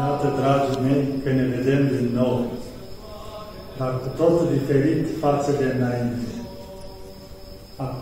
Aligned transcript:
Iată, 0.00 0.28
dragii 0.40 0.82
mei, 0.82 1.04
că 1.22 1.30
ne 1.30 1.46
vedem 1.54 1.82
din 1.88 2.10
nou, 2.14 2.52
dar 3.78 4.00
cu 4.00 4.08
totul 4.16 4.48
diferit 4.52 5.06
față 5.20 5.50
de 5.52 5.64
înainte. 5.64 6.33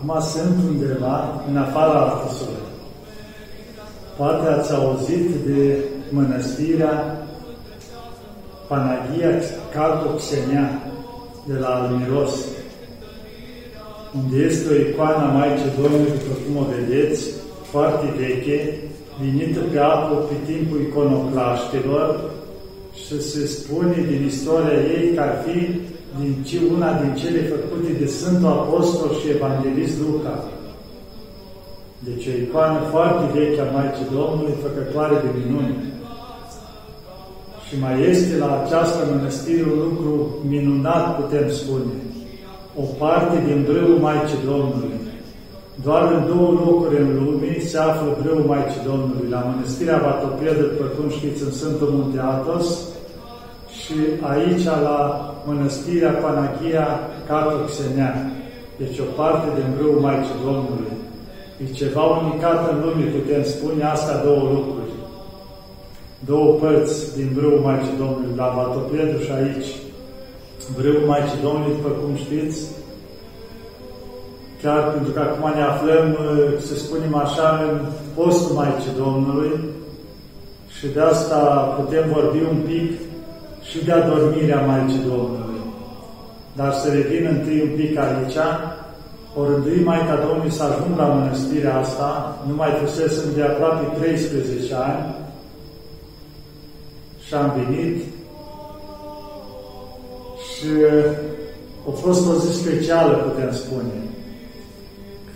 Acum 0.05 0.21
sunt 0.21 0.55
undeva 0.69 1.43
în 1.49 1.57
afara 1.57 1.99
Artusului. 1.99 2.63
Poate 4.17 4.47
ați 4.47 4.73
auzit 4.73 5.29
de 5.45 5.77
mănăstirea 6.09 7.25
Panagia 8.67 9.33
Calcoxenea 9.73 10.81
de 11.45 11.53
la 11.53 11.67
Almiros, 11.67 12.31
unde 14.15 14.37
este 14.43 14.73
o 14.73 14.75
icoană 14.75 15.23
a 15.23 15.35
Maicii 15.37 15.77
Domnului, 15.81 16.11
după 16.11 16.35
cum 16.45 16.57
o 16.57 16.65
vedeți, 16.75 17.23
foarte 17.71 18.05
veche, 18.17 18.79
venită 19.21 19.59
pe 19.71 19.79
apă 19.79 20.15
pe 20.15 20.51
timpul 20.51 20.81
iconoclaștilor 20.81 22.31
și 23.05 23.21
se 23.21 23.45
spune 23.45 24.05
din 24.09 24.25
istoria 24.25 24.79
ei 24.97 25.13
că 25.15 25.21
ar 25.21 25.35
fi 25.45 25.79
din 26.19 26.33
una 26.75 26.89
din 27.01 27.13
cele 27.21 27.41
făcute 27.53 27.91
de 27.99 28.05
Sfântul 28.05 28.47
Apostol 28.47 29.09
și 29.19 29.29
Evanghelist 29.35 29.95
Luca. 30.05 30.35
Deci 32.07 32.27
o 32.27 32.33
icoană 32.43 32.79
foarte 32.91 33.25
veche 33.37 33.61
a 33.61 33.71
Maicii 33.75 34.13
Domnului, 34.17 34.61
făcătoare 34.65 35.15
de 35.23 35.29
minuni. 35.39 35.75
Și 37.65 37.73
mai 37.83 37.95
este 38.09 38.37
la 38.43 38.49
această 38.61 38.99
mănăstire 39.11 39.63
un 39.73 39.79
lucru 39.87 40.13
minunat, 40.47 41.05
putem 41.19 41.49
spune. 41.59 41.93
O 42.81 42.85
parte 43.01 43.35
din 43.47 43.59
brâul 43.67 43.97
Maicii 44.07 44.45
Domnului. 44.51 44.97
Doar 45.83 46.03
în 46.11 46.21
două 46.31 46.49
locuri 46.51 47.01
în 47.01 47.09
lume 47.23 47.59
se 47.59 47.77
află 47.77 48.17
brâul 48.21 48.43
Maicii 48.47 48.87
Domnului, 48.89 49.27
la 49.29 49.39
Mănăstirea 49.47 50.03
Batopedă, 50.05 50.61
după 50.71 50.85
cum 50.95 51.09
știți, 51.09 51.43
în 51.43 51.51
Sfântul 51.51 51.89
Munte 51.95 52.19
Atos, 52.19 52.67
și 53.79 53.95
aici 54.31 54.63
la 54.63 54.99
Mănăstirea 55.45 56.11
Panagia 56.23 56.87
Catoxenea. 57.27 58.31
Deci 58.77 58.99
o 58.99 59.07
parte 59.19 59.47
din 59.57 59.69
brâul 59.75 59.99
Maicii 59.99 60.43
Domnului. 60.45 60.93
E 61.63 61.77
ceva 61.81 62.03
unicat 62.03 62.59
în 62.71 62.77
lume, 62.83 63.05
putem 63.17 63.43
spune 63.43 63.83
asta 63.83 64.21
două 64.27 64.43
lucruri. 64.55 64.93
Două 66.29 66.49
părți 66.61 67.15
din 67.17 67.29
brâul 67.35 67.59
Maicii 67.67 67.99
Domnului, 68.03 68.37
la 68.41 68.47
Vatopedru 68.55 69.19
și 69.25 69.31
aici. 69.39 69.69
Brâul 70.77 71.03
Maicii 71.11 71.43
Domnului, 71.47 71.75
după 71.77 71.91
cum 71.99 72.15
știți, 72.25 72.59
chiar 74.61 74.91
pentru 74.91 75.11
că 75.11 75.19
acum 75.19 75.45
ne 75.55 75.63
aflăm, 75.63 76.17
să 76.67 76.73
spunem 76.75 77.15
așa, 77.15 77.47
în 77.69 77.77
postul 78.15 78.55
Maicii 78.55 78.99
Domnului 79.03 79.51
și 80.77 80.87
de 80.87 80.99
asta 80.99 81.39
putem 81.79 82.03
vorbi 82.13 82.39
un 82.51 82.57
pic 82.67 82.91
și 83.69 83.83
de 83.85 83.91
adormirea 83.91 84.61
Maicii 84.61 85.07
Domnului. 85.07 85.61
Dar 86.55 86.73
să 86.73 86.91
revin 86.91 87.27
întâi 87.31 87.61
un 87.61 87.75
pic 87.75 87.97
aici, 87.97 88.37
o 89.35 89.45
rândui 89.45 89.83
Maica 89.83 90.15
Domnului 90.25 90.51
să 90.51 90.63
ajung 90.63 90.97
la 90.97 91.05
mănăstirea 91.05 91.77
asta, 91.77 92.37
nu 92.47 92.55
mai 92.55 92.69
fusesem 92.83 93.25
de 93.35 93.41
aproape 93.43 93.97
13 93.99 94.75
ani 94.75 95.15
și 97.25 97.33
am 97.33 97.53
venit 97.57 97.97
și 100.47 100.69
a 101.87 101.91
fost 101.91 102.27
o 102.27 102.33
zi 102.33 102.59
specială, 102.59 103.13
putem 103.13 103.51
spune 103.53 103.97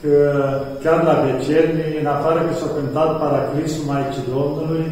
că 0.02 0.42
chiar 0.84 1.04
la 1.04 1.26
Becerni, 1.26 1.98
în 2.00 2.06
afară 2.06 2.40
că 2.42 2.54
s-a 2.54 2.70
cântat 2.76 3.20
Paraclisul 3.20 3.84
Maicii 3.86 4.30
Domnului, 4.30 4.86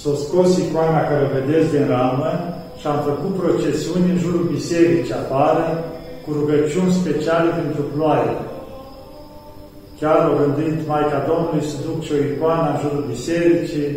s-a 0.00 0.12
scos 0.24 0.50
icoana 0.64 1.08
care 1.08 1.22
o 1.24 1.34
vedeți 1.38 1.72
din 1.74 1.86
ramă 1.94 2.32
și 2.80 2.86
am 2.86 3.00
făcut 3.10 3.32
procesiuni 3.42 4.10
în 4.12 4.18
jurul 4.24 4.44
bisericii 4.54 5.20
afară, 5.22 5.66
cu 6.22 6.28
rugăciuni 6.38 6.98
speciale 7.00 7.50
pentru 7.60 7.82
ploaie. 7.94 8.34
Chiar 10.00 10.18
o 10.30 10.38
gândit 10.40 10.76
Maica 10.90 11.20
Domnului 11.30 11.68
să 11.70 11.76
duc 11.86 11.98
și 12.06 12.14
o 12.16 12.22
icoană 12.28 12.66
în 12.70 12.78
jurul 12.82 13.04
bisericii, 13.14 13.90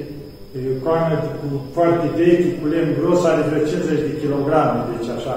o 0.56 0.60
icoană 0.76 1.16
cu 1.40 1.48
foarte 1.76 2.08
veche, 2.18 2.50
cu 2.58 2.66
lemn 2.72 2.92
gros, 3.00 3.20
are 3.26 3.42
vreo 3.48 3.64
50 3.68 4.08
de 4.08 4.14
kilograme, 4.22 4.80
deci 4.92 5.10
așa. 5.18 5.36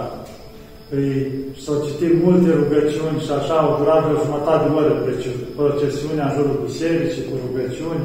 Păi, 0.88 1.08
s-au 1.62 1.78
citit 1.86 2.12
multe 2.24 2.50
rugăciuni 2.60 3.24
și 3.24 3.32
așa 3.38 3.56
au 3.60 3.70
durat 3.78 4.00
vreo 4.04 4.24
jumătate 4.26 4.62
de 4.66 4.74
oră 4.80 4.92
procesiunea 5.58 6.26
în 6.28 6.34
jurul 6.36 6.58
bisericii, 6.66 7.26
cu 7.28 7.34
rugăciuni, 7.44 8.04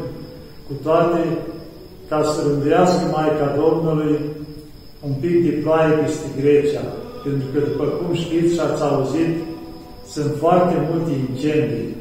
cu 0.65 0.73
toate, 0.85 1.19
ca 2.09 2.19
să 2.23 2.39
rânduiască 2.47 3.03
Maica 3.13 3.47
Domnului 3.61 4.19
un 5.07 5.13
pic 5.21 5.35
de 5.45 5.51
ploaie 5.61 5.93
peste 6.01 6.27
Grecia. 6.41 6.83
Pentru 7.23 7.47
că, 7.51 7.59
după 7.69 7.83
cum 7.83 8.15
știți 8.23 8.53
și 8.53 8.59
ați 8.59 8.83
auzit, 8.83 9.33
sunt 10.13 10.31
foarte 10.43 10.75
multe 10.89 11.11
incendii. 11.27 11.95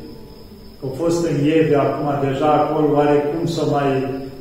Au 0.84 0.92
fost 1.00 1.26
în 1.26 1.36
Ieve 1.44 1.76
acum 1.76 2.08
deja 2.28 2.50
acolo, 2.52 2.86
oarecum 2.94 3.46
s-a 3.46 3.64
mai 3.76 3.90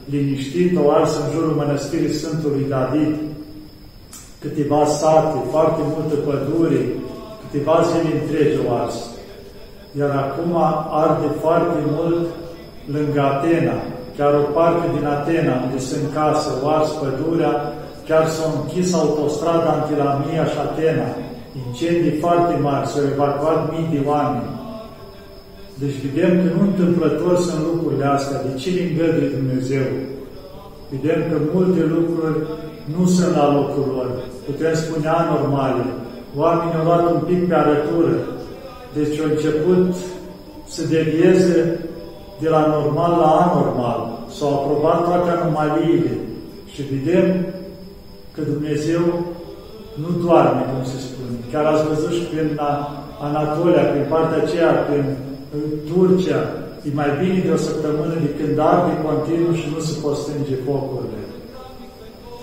liniștit, 0.09 0.77
o 0.77 0.91
ars 0.91 1.11
în 1.22 1.27
jurul 1.33 1.53
mănăstirii 1.61 2.17
Sfântului 2.19 2.66
David, 2.69 3.13
câteva 4.39 4.85
sate, 4.85 5.38
foarte 5.51 5.81
multă 5.94 6.16
pădure, 6.27 6.81
câteva 7.41 7.75
zile 7.89 8.09
întregi 8.22 8.57
o 8.67 8.73
ars. 8.73 8.95
Iar 10.00 10.09
acum 10.09 10.51
arde 11.03 11.29
foarte 11.41 11.79
mult 11.95 12.25
lângă 12.94 13.22
Atena, 13.22 13.77
chiar 14.17 14.33
o 14.44 14.45
parte 14.57 14.85
din 14.95 15.05
Atena, 15.16 15.53
unde 15.63 15.79
sunt 15.89 16.05
case, 16.16 16.50
o 16.63 16.67
ars 16.78 16.89
pădurea, 17.01 17.53
chiar 18.07 18.23
s-a 18.35 18.45
închis 18.55 18.89
autostrada 18.94 19.72
între 19.79 19.95
Lamia 20.03 20.45
și 20.51 20.57
Atena, 20.67 21.07
incendii 21.66 22.19
foarte 22.23 22.53
mari, 22.67 22.88
s-au 22.89 23.03
evacuat 23.13 23.59
mii 23.72 23.94
de 23.94 24.01
oameni. 24.11 24.56
Deci 25.81 25.97
vedem 26.06 26.31
că 26.41 26.47
nu 26.56 26.61
întâmplător 26.69 27.35
sunt 27.47 27.61
lucrurile 27.69 28.06
astea, 28.06 28.44
de 28.45 28.51
ce 28.61 28.69
îngăduie 28.69 29.35
Dumnezeu? 29.38 29.85
Vedem 30.94 31.19
că 31.29 31.35
multe 31.53 31.81
lucruri 31.95 32.38
nu 32.94 33.03
sunt 33.16 33.31
la 33.39 33.53
locul 33.57 33.85
lor, 33.95 34.09
putem 34.45 34.73
spune 34.73 35.07
anormale. 35.22 35.83
Oamenii 36.35 36.77
au 36.79 36.85
luat 36.85 37.06
un 37.13 37.22
pic 37.29 37.47
pe 37.47 37.56
arătură, 37.56 38.16
deci 38.95 39.19
au 39.19 39.29
început 39.33 39.95
să 40.67 40.81
devieze 40.94 41.79
de 42.42 42.50
la 42.50 42.62
normal 42.75 43.12
la 43.24 43.31
anormal. 43.46 44.00
S-au 44.36 44.52
aprobat 44.53 45.00
toate 45.03 45.30
anomaliile 45.30 46.14
și 46.74 46.81
vedem 46.94 47.28
că 48.34 48.42
Dumnezeu 48.53 49.03
nu 50.02 50.09
doarme, 50.24 50.62
cum 50.72 50.84
se 50.92 51.00
spune. 51.08 51.36
Chiar 51.52 51.66
ați 51.66 51.88
văzut 51.92 52.14
și 52.18 52.25
prin 52.31 52.50
Anatolia, 53.28 53.84
prin 53.92 54.06
partea 54.14 54.44
aceea, 54.44 54.72
prin 54.88 55.06
Turcia, 55.90 56.42
e 56.88 56.90
mai 57.02 57.12
bine 57.22 57.40
de 57.46 57.52
o 57.58 57.64
săptămână 57.68 58.16
de 58.25 58.30
când 58.38 58.56
arde 58.72 58.94
continuu 59.08 59.54
și 59.59 59.68
nu 59.74 59.80
se 59.88 59.94
pot 60.04 60.16
strânge 60.22 60.56
focurile. 60.68 61.22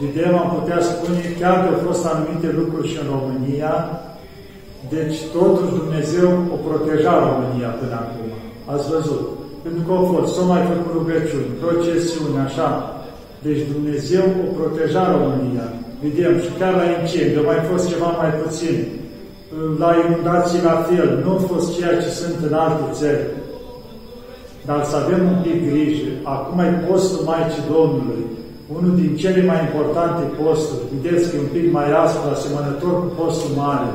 Vedem, 0.01 0.33
am 0.43 0.51
putea 0.57 0.81
spune, 0.91 1.23
chiar 1.41 1.57
că 1.61 1.67
au 1.73 1.81
fost 1.87 2.03
anumite 2.07 2.49
lucruri 2.61 2.91
și 2.91 2.99
în 3.03 3.09
România, 3.15 3.75
deci 4.95 5.17
totuși 5.37 5.79
Dumnezeu 5.81 6.29
o 6.55 6.57
proteja 6.69 7.13
România 7.29 7.71
până 7.81 7.97
acum. 8.05 8.29
Ați 8.73 8.89
văzut. 8.95 9.25
Pentru 9.65 9.83
că 9.87 9.91
au 9.99 10.05
fost, 10.13 10.29
s-au 10.35 10.47
mai 10.53 10.63
făcut 10.71 10.93
rugăciuni, 10.99 11.59
procesiuni, 11.63 12.43
așa. 12.47 12.69
Deci 13.47 13.63
Dumnezeu 13.75 14.27
o 14.45 14.47
proteja 14.59 15.03
România. 15.17 15.67
Vedem 16.05 16.35
și 16.45 16.51
chiar 16.59 16.75
la 16.81 16.87
incendiu, 16.95 17.43
mai 17.51 17.61
fost 17.71 17.85
ceva 17.93 18.09
mai 18.23 18.33
puțin. 18.43 18.77
La 19.83 19.91
inundații 20.03 20.67
la 20.71 20.77
fel, 20.89 21.09
nu 21.23 21.31
a 21.37 21.41
fost 21.53 21.67
ceea 21.77 21.95
ce 22.03 22.11
sunt 22.21 22.37
în 22.49 22.55
alte 22.65 22.87
țări. 22.99 23.27
Dar 24.69 24.81
să 24.91 24.95
avem 24.97 25.23
un 25.33 25.39
pic 25.47 25.59
grijă. 25.71 26.11
Acum 26.35 26.59
e 26.67 26.85
postul 26.89 27.27
Maicii 27.31 27.69
Domnului, 27.75 28.23
unul 28.77 28.95
din 29.01 29.13
cele 29.23 29.43
mai 29.51 29.61
importante 29.67 30.23
posturi. 30.41 30.87
Vedeți 30.93 31.27
că 31.27 31.35
e 31.37 31.45
un 31.47 31.53
pic 31.57 31.67
mai 31.77 31.89
aspru, 32.05 32.27
asemănător 32.29 32.95
cu 33.03 33.11
postul 33.21 33.53
mare. 33.63 33.91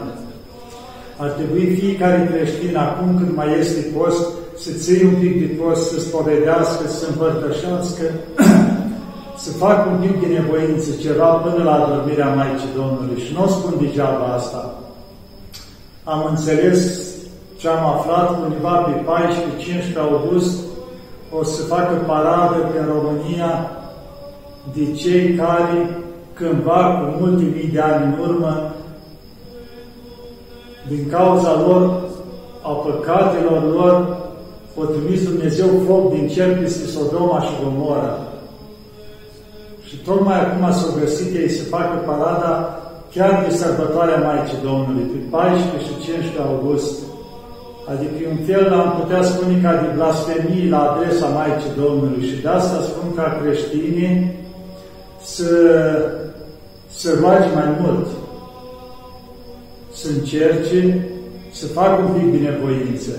Ar 1.23 1.29
trebui 1.37 1.65
fiecare 1.81 2.19
creștin, 2.31 2.73
acum 2.85 3.07
când 3.17 3.31
mai 3.39 3.49
este 3.61 3.81
post, 3.95 4.23
să 4.61 4.71
ții 4.71 5.03
un 5.03 5.15
pic 5.19 5.39
de 5.39 5.53
post, 5.61 5.89
să 5.91 5.99
spovedească, 5.99 6.87
să 6.87 7.05
împărtășească 7.07 8.03
să 9.43 9.51
fac 9.51 9.87
un 9.87 9.97
pic 10.01 10.19
de 10.19 10.27
nevoință, 10.33 10.89
ceva 11.01 11.25
până 11.25 11.63
la 11.63 11.73
adormirea 11.73 12.33
Maicii 12.33 12.75
Domnului. 12.75 13.21
Și 13.21 13.33
nu 13.33 13.43
o 13.43 13.47
spun 13.47 13.73
degeaba 13.81 14.33
asta. 14.35 14.73
Am 16.03 16.25
înțeles 16.29 17.09
ce 17.57 17.67
am 17.67 17.85
aflat, 17.85 18.29
univa 18.47 18.75
pe 18.75 18.91
14-15 19.95 19.97
august 19.97 20.59
o 21.31 21.43
să 21.43 21.63
facă 21.63 21.93
paradă 22.07 22.55
pe 22.55 22.79
România 22.87 23.71
de 24.73 24.91
cei 24.91 25.33
care 25.35 25.99
cândva, 26.33 26.85
cu 26.85 27.23
multe 27.23 27.43
mii 27.43 27.69
de 27.73 27.79
ani 27.79 28.05
în 28.05 28.29
urmă, 28.29 28.73
din 30.87 31.09
cauza 31.09 31.63
lor, 31.67 32.01
a 32.61 32.69
păcatelor 32.69 33.73
lor, 33.73 34.17
o 34.27 34.28
trimis 34.85 35.23
Dumnezeu 35.23 35.67
foc 35.87 36.13
din 36.13 36.27
cer 36.27 36.57
peste 36.59 36.85
Sodoma 36.87 37.41
și 37.41 37.59
Gomora. 37.63 38.17
Și 39.87 39.95
tocmai 39.97 40.39
acum 40.41 40.71
s-au 40.71 40.91
găsit 40.99 41.35
ei 41.35 41.49
să 41.49 41.63
facă 41.63 41.95
parada 42.05 42.79
chiar 43.13 43.45
de 43.47 43.55
sărbătoarea 43.55 44.23
Maicii 44.27 44.63
Domnului, 44.63 45.05
pe 45.11 45.19
14 45.29 45.85
și 45.85 45.93
15 46.05 46.41
august. 46.49 46.93
Adică 47.91 48.15
un 48.31 48.39
fel 48.45 48.73
am 48.73 48.89
putea 48.99 49.21
spune 49.21 49.61
ca 49.61 49.71
de 49.81 49.89
blasfemie 49.95 50.69
la 50.69 50.81
adresa 50.89 51.27
Maicii 51.27 51.77
Domnului 51.83 52.27
și 52.27 52.41
de 52.41 52.47
asta 52.47 52.77
spun 52.81 53.07
ca 53.15 53.39
creștinii 53.41 54.31
să, 55.21 55.51
să 56.91 57.17
roage 57.21 57.49
mai 57.53 57.69
mult, 57.81 58.07
să 59.93 60.07
încerce 60.17 61.07
să 61.51 61.67
facă 61.67 62.01
un 62.01 62.11
pic 62.19 62.31
binevoință, 62.31 63.11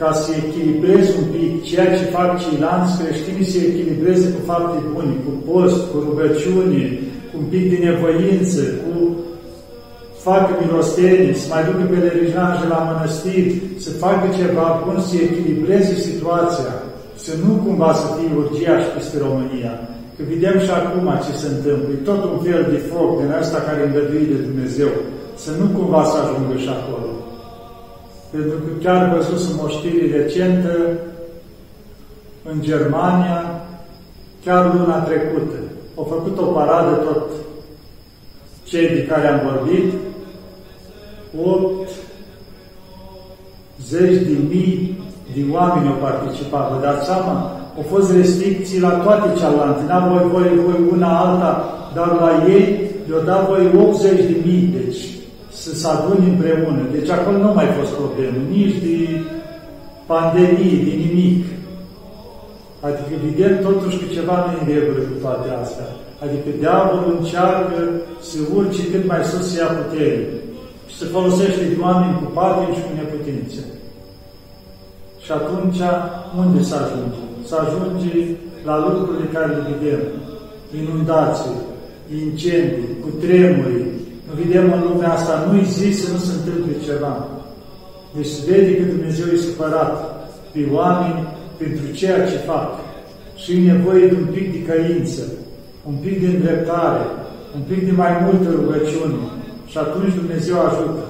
ca 0.00 0.10
să 0.22 0.30
echilibreze 0.42 1.10
un 1.20 1.26
pic 1.34 1.52
ceea 1.68 1.88
ce 1.96 2.14
fac 2.16 2.30
ceilalți 2.42 2.96
creștini, 2.98 3.50
să 3.52 3.58
echilibreze 3.58 4.26
cu 4.34 4.40
fapte 4.50 4.78
bune, 4.92 5.14
cu 5.24 5.32
post, 5.48 5.78
cu 5.90 5.96
rugăciune, 6.06 6.84
cu 7.28 7.34
un 7.40 7.46
pic 7.52 7.64
de 7.72 7.78
nevoință, 7.88 8.62
cu 8.82 8.94
facă 10.26 10.50
milostenii, 10.62 11.40
să 11.40 11.46
mai 11.52 11.62
ducă 11.68 11.84
pelerinaje 11.92 12.64
la 12.74 12.80
mănăstiri, 12.88 13.52
să 13.84 13.90
facă 14.04 14.26
ceva 14.40 14.66
bun, 14.82 14.96
să 15.08 15.14
echilibreze 15.16 15.94
situația, 16.08 16.72
să 17.24 17.32
nu 17.44 17.50
cumva 17.64 17.90
să 18.00 18.06
fie 18.14 18.30
urgiaș 18.40 18.82
peste 18.94 19.16
România. 19.26 19.74
Că 20.14 20.22
vedem 20.32 20.56
și 20.64 20.70
acum 20.80 21.06
ce 21.24 21.32
se 21.40 21.48
întâmplă. 21.54 21.88
E 21.92 22.08
tot 22.10 22.20
un 22.32 22.38
fel 22.46 22.62
de 22.72 22.78
foc 22.90 23.10
din 23.20 23.30
asta 23.40 23.58
care 23.68 23.80
îngăduie 23.82 24.26
de 24.32 24.38
Dumnezeu. 24.46 24.92
Să 25.44 25.50
nu 25.58 25.66
cumva 25.76 26.02
să 26.10 26.16
ajungă 26.18 26.54
și 26.64 26.70
acolo. 26.78 27.10
Pentru 28.36 28.58
că 28.58 28.70
chiar 28.82 29.14
văzut 29.14 29.50
în 29.50 29.58
moștiri 29.60 30.12
recentă, 30.16 30.72
în 32.42 32.60
Germania, 32.60 33.60
chiar 34.44 34.74
luna 34.74 34.98
trecută, 34.98 35.54
au 35.94 36.04
făcut 36.04 36.38
o 36.38 36.44
paradă 36.44 36.94
tot 36.94 37.30
cei 38.64 38.88
de 38.88 39.06
care 39.06 39.28
am 39.28 39.40
vorbit, 39.44 39.92
8 41.44 41.88
zeci 43.86 44.22
de 44.22 44.36
mii 44.48 44.98
de 45.34 45.44
oameni 45.52 45.88
au 45.88 45.94
participat. 46.00 46.72
Vă 46.72 46.80
dați 46.80 47.06
seama? 47.06 47.52
Au 47.76 47.84
fost 47.88 48.12
restricții 48.12 48.80
la 48.80 48.90
toate 48.90 49.38
cealaltă. 49.38 49.82
N-am 49.86 50.08
voi, 50.08 50.28
voi, 50.32 50.60
voi 50.64 50.88
una 50.92 51.18
alta, 51.18 51.64
dar 51.94 52.06
la 52.20 52.44
ei 52.48 52.80
le-au 53.08 53.22
dat 53.24 53.48
voi 53.48 53.70
80 53.88 54.10
de 54.16 54.36
mii, 54.44 54.70
deci 54.72 54.75
să 55.66 55.72
se 55.80 55.86
aduni 55.94 56.30
împreună. 56.32 56.82
Deci 56.96 57.10
acolo 57.16 57.36
nu 57.38 57.52
mai 57.58 57.68
fost 57.78 57.92
problemă, 58.00 58.38
nici 58.56 58.76
de 58.86 58.96
pandemie, 60.12 60.84
de 60.86 60.94
nimic. 61.04 61.40
Adică 62.86 63.14
vedem 63.26 63.54
totuși 63.68 63.98
că 64.00 64.06
ceva 64.16 64.36
nu 64.42 64.50
e 64.52 64.60
în 64.60 64.68
regulă 64.74 65.00
cu 65.08 65.16
toate 65.24 65.48
astea. 65.62 65.88
Adică 66.24 66.48
diavolul 66.60 67.16
încearcă 67.18 67.78
să 68.28 68.38
urce 68.56 68.82
cât 68.92 69.04
mai 69.10 69.22
sus 69.30 69.44
să 69.50 69.56
ia 69.58 69.70
putere 69.80 70.20
și 70.88 70.94
să 71.00 71.04
folosește 71.16 71.62
de 71.70 71.76
oameni 71.86 72.18
cu 72.20 72.26
patim 72.36 72.70
și 72.76 72.84
cu 72.86 72.92
neputințe. 72.98 73.62
Și 75.24 75.30
atunci, 75.38 75.80
unde 76.40 76.60
să 76.68 76.74
ajunge? 76.82 77.22
Să 77.48 77.54
ajunge 77.64 78.14
la 78.68 78.74
lucrurile 78.86 79.26
care 79.34 79.48
le 79.54 79.62
vedem. 79.70 80.02
Inundații, 80.80 81.58
incendii, 82.22 82.96
cu 83.02 83.08
tremuri. 83.24 83.78
Nu 83.80 83.95
vedem 84.38 84.66
în 84.76 84.82
lumea 84.88 85.12
asta, 85.12 85.34
nu 85.48 85.58
există 85.58 86.00
să 86.06 86.12
nu 86.12 86.18
se 86.26 86.32
întâmple 86.38 86.74
ceva. 86.86 87.14
Deci 88.16 88.32
se 88.34 88.40
vede 88.50 88.72
că 88.76 88.84
Dumnezeu 88.94 89.26
e 89.32 89.46
supărat 89.48 89.92
pe 90.52 90.60
oameni 90.78 91.20
pentru 91.62 91.86
ceea 91.98 92.20
ce 92.30 92.46
fac. 92.50 92.68
Și 93.42 93.50
e 93.52 93.72
nevoie 93.72 94.04
de 94.10 94.16
un 94.22 94.28
pic 94.34 94.46
de 94.54 94.60
căință, 94.68 95.22
un 95.88 95.96
pic 96.04 96.16
de 96.22 96.26
îndreptare, 96.26 97.04
un 97.56 97.62
pic 97.70 97.80
de 97.88 97.94
mai 98.02 98.12
multă 98.24 98.48
rugăciune. 98.58 99.18
Și 99.70 99.76
atunci 99.78 100.18
Dumnezeu 100.20 100.56
ajută. 100.60 101.04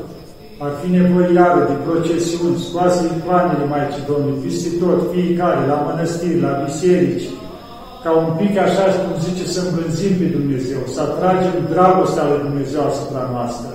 Ar 0.64 0.73
fi 0.81 0.88
nevoie 0.99 1.28
iară 1.38 1.61
de 1.70 1.76
procesiuni, 1.87 2.62
scoase 2.67 3.02
icoanele 3.17 3.64
Maicii 3.73 4.08
Domnului, 4.11 4.43
peste 4.43 4.70
tot, 4.82 4.99
fiecare, 5.14 5.61
la 5.73 5.78
mănăstiri, 5.87 6.44
la 6.46 6.52
biserici, 6.64 7.26
ca 8.06 8.14
un 8.26 8.32
pic 8.40 8.54
așa, 8.66 8.84
cum 9.02 9.14
zice, 9.28 9.44
să 9.54 9.60
îmbrânzim 9.62 10.14
pe 10.20 10.26
Dumnezeu, 10.36 10.80
să 10.94 11.00
atragem 11.02 11.56
dragostea 11.74 12.28
lui 12.30 12.44
Dumnezeu 12.46 12.82
asupra 12.86 13.22
noastră. 13.34 13.72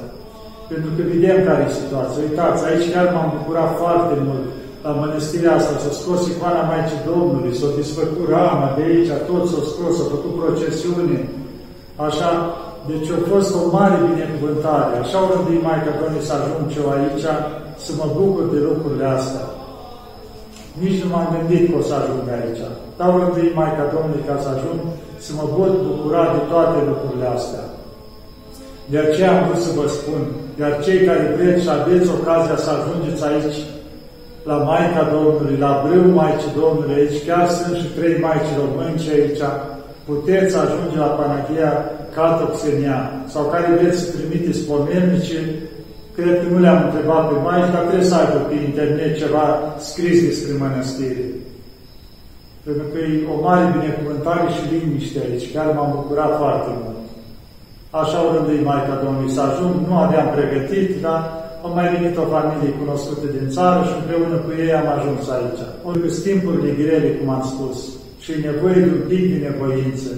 Pentru 0.71 0.89
că 0.95 1.01
vedem 1.11 1.37
care 1.47 1.61
e 1.65 1.79
situația. 1.81 2.23
Uitați, 2.27 2.61
aici 2.69 2.87
chiar 2.93 3.07
m-am 3.13 3.29
bucurat 3.37 3.71
foarte 3.81 4.15
mult 4.27 4.45
la 4.85 4.91
mănăstirea 5.01 5.55
asta, 5.57 5.73
s-a 5.83 5.93
scos 5.99 6.21
icoana 6.31 6.69
Maicii 6.71 7.05
Domnului, 7.11 7.57
s-a 7.59 7.69
desfăcut 7.79 8.25
rama 8.35 8.67
de 8.77 8.83
aici, 8.89 9.11
tot 9.29 9.43
s-a 9.51 9.61
scos, 9.71 9.91
s-a 9.97 10.07
făcut 10.13 10.33
procesiune. 10.41 11.19
Așa, 12.07 12.29
deci 12.89 13.09
a 13.15 13.19
fost 13.31 13.49
o 13.59 13.61
mare 13.77 13.97
binecuvântare. 14.09 14.93
Așa 15.03 15.17
o 15.23 15.27
rândui 15.33 15.65
Maica 15.67 15.91
Domnului 15.99 16.27
să 16.27 16.33
ajung 16.35 16.67
eu 16.79 16.87
aici, 16.95 17.25
să 17.83 17.91
mă 17.99 18.07
bucur 18.17 18.43
de 18.53 18.59
lucrurile 18.69 19.07
astea. 19.17 19.45
Nici 20.79 21.01
nu 21.01 21.07
m-am 21.11 21.27
gândit 21.33 21.63
că 21.67 21.75
o 21.79 21.87
să 21.89 21.93
ajung 21.97 22.25
aici. 22.37 22.63
Dar 22.97 23.07
o 23.13 23.17
rândui 23.21 23.55
Maica 23.59 23.85
Domnului 23.95 24.27
ca 24.29 24.35
să 24.43 24.49
ajung 24.55 24.79
să 25.25 25.31
mă 25.39 25.45
pot 25.57 25.73
bucura 25.87 26.23
de 26.35 26.41
toate 26.51 26.77
lucrurile 26.89 27.27
astea. 27.37 27.65
De 28.91 28.97
aceea 29.01 29.31
am 29.33 29.43
vrut 29.47 29.61
să 29.67 29.71
vă 29.79 29.85
spun, 29.97 30.21
iar 30.61 30.73
cei 30.85 30.99
care 31.07 31.23
vreți 31.35 31.63
și 31.63 31.71
aveți 31.77 32.09
ocazia 32.17 32.57
să 32.65 32.69
ajungeți 32.73 33.23
aici, 33.29 33.59
la 34.49 34.57
Maica 34.69 35.03
Domnului, 35.15 35.57
la 35.65 35.71
Brâu 35.83 36.07
Maicii 36.19 36.57
Domnului, 36.61 36.99
aici 36.99 37.25
chiar 37.27 37.45
sunt 37.57 37.75
și 37.81 37.93
trei 37.97 38.15
Maici 38.23 38.57
românci 38.61 39.13
aici, 39.15 39.43
puteți 40.09 40.53
ajunge 40.63 40.97
la 41.05 41.11
Panaghia 41.17 41.71
Catoxenia 42.15 42.99
sau 43.33 43.43
care 43.53 43.67
vreți 43.77 43.99
să 44.01 44.07
trimiteți 44.15 44.65
pomelnice, 44.71 45.39
cred 46.21 46.35
că 46.41 46.47
nu 46.53 46.59
le-am 46.63 46.81
întrebat 46.85 47.23
pe 47.27 47.35
Maici, 47.45 47.73
dar 47.73 47.83
trebuie 47.85 48.11
să 48.11 48.17
aibă 48.17 48.39
pe 48.49 48.55
internet 48.69 49.11
ceva 49.21 49.45
scris 49.89 50.17
despre 50.29 50.51
mănăstire. 50.61 51.25
Pentru 52.65 52.85
că 52.91 52.97
e 52.99 53.31
o 53.33 53.35
mare 53.47 53.65
binecuvântare 53.77 54.45
și 54.55 54.69
liniște 54.71 55.19
aici, 55.25 55.51
chiar 55.53 55.67
m-am 55.75 55.91
bucurat 55.97 56.31
foarte 56.41 56.71
mult. 56.81 56.99
Așa 58.01 58.17
o 58.25 58.29
rândui 58.33 58.67
Maica 58.69 58.95
Domnului 59.03 59.35
să 59.35 59.41
ajung, 59.45 59.73
nu 59.87 59.95
aveam 60.05 60.27
pregătit, 60.35 60.89
dar 61.05 61.19
au 61.63 61.71
mai 61.77 61.87
venit 61.93 62.15
o 62.23 62.31
familie 62.35 62.79
cunoscută 62.81 63.25
din 63.35 63.47
țară 63.55 63.79
și 63.89 63.97
împreună 63.97 64.37
cu 64.43 64.49
ei 64.63 64.73
am 64.79 64.87
ajuns 64.97 65.23
aici. 65.35 65.63
Ori 65.87 65.99
timpurile 66.25 66.71
grele, 66.81 67.09
cum 67.17 67.29
am 67.37 67.43
spus, 67.53 67.77
și 68.23 68.29
e 68.31 68.47
nevoie 68.49 68.79
de 68.85 68.91
un 68.97 69.03
pic 69.11 69.23
de 69.31 69.37
nevoință. 69.47 70.11